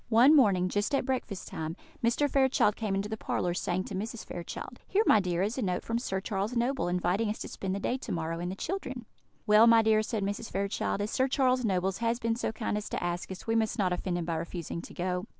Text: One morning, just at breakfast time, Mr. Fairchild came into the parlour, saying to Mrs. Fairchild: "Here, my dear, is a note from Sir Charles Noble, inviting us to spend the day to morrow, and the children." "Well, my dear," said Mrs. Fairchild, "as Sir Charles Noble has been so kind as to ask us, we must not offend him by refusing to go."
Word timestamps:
One 0.09 0.35
morning, 0.35 0.67
just 0.67 0.95
at 0.95 1.05
breakfast 1.05 1.47
time, 1.47 1.75
Mr. 2.03 2.27
Fairchild 2.27 2.75
came 2.75 2.95
into 2.95 3.07
the 3.07 3.17
parlour, 3.17 3.53
saying 3.53 3.83
to 3.83 3.93
Mrs. 3.93 4.25
Fairchild: 4.25 4.79
"Here, 4.87 5.03
my 5.05 5.19
dear, 5.19 5.43
is 5.43 5.59
a 5.59 5.61
note 5.61 5.83
from 5.83 5.99
Sir 5.99 6.19
Charles 6.19 6.55
Noble, 6.57 6.87
inviting 6.87 7.29
us 7.29 7.37
to 7.37 7.47
spend 7.47 7.75
the 7.75 7.79
day 7.79 7.97
to 7.99 8.11
morrow, 8.11 8.39
and 8.39 8.51
the 8.51 8.55
children." 8.55 9.05
"Well, 9.45 9.67
my 9.67 9.83
dear," 9.83 10.01
said 10.01 10.23
Mrs. 10.23 10.49
Fairchild, 10.49 11.01
"as 11.01 11.11
Sir 11.11 11.27
Charles 11.27 11.63
Noble 11.63 11.91
has 11.91 12.17
been 12.17 12.35
so 12.35 12.51
kind 12.51 12.77
as 12.79 12.89
to 12.89 13.03
ask 13.03 13.31
us, 13.31 13.45
we 13.45 13.53
must 13.53 13.77
not 13.77 13.93
offend 13.93 14.17
him 14.17 14.25
by 14.25 14.37
refusing 14.37 14.81
to 14.81 14.93
go." 14.95 15.25